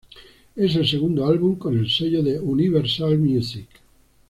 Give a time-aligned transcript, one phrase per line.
[0.55, 3.67] Es el segundo álbum con el sello de Universal Music.